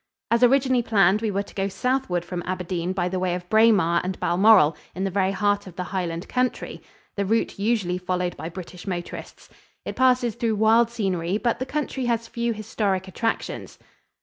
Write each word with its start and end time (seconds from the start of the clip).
As 0.31 0.41
originally 0.41 0.81
planned 0.81 1.21
we 1.21 1.29
were 1.29 1.43
to 1.43 1.53
go 1.53 1.67
southward 1.67 2.25
from 2.25 2.41
Aberdeen 2.47 2.91
by 2.91 3.07
the 3.07 3.19
way 3.19 3.35
of 3.35 3.47
Braemar 3.49 4.01
and 4.03 4.19
Balmoral 4.19 4.75
in 4.95 5.03
the 5.03 5.11
very 5.11 5.31
heart 5.31 5.67
of 5.67 5.75
the 5.75 5.83
Highland 5.93 6.27
country 6.27 6.81
the 7.15 7.23
route 7.23 7.59
usually 7.59 7.99
followed 7.99 8.35
by 8.35 8.49
British 8.49 8.87
motorists. 8.87 9.47
It 9.85 9.95
passes 9.95 10.33
through 10.33 10.55
wild 10.55 10.89
scenery, 10.89 11.37
but 11.37 11.59
the 11.59 11.67
country 11.67 12.05
has 12.05 12.27
few 12.27 12.51
historic 12.51 13.07
attractions. 13.07 13.77